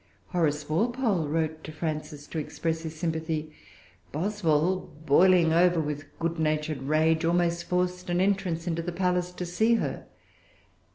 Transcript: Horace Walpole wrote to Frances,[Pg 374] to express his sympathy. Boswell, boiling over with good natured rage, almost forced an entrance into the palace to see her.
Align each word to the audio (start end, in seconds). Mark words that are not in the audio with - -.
Horace 0.29 0.67
Walpole 0.67 1.27
wrote 1.27 1.63
to 1.63 1.71
Frances,[Pg 1.71 2.31
374] 2.31 2.31
to 2.31 2.43
express 2.43 2.81
his 2.81 2.99
sympathy. 2.99 3.53
Boswell, 4.11 4.89
boiling 5.05 5.53
over 5.53 5.79
with 5.79 6.05
good 6.17 6.39
natured 6.39 6.81
rage, 6.81 7.23
almost 7.23 7.65
forced 7.69 8.09
an 8.09 8.19
entrance 8.19 8.65
into 8.65 8.81
the 8.81 8.91
palace 8.91 9.31
to 9.33 9.45
see 9.45 9.75
her. 9.75 10.07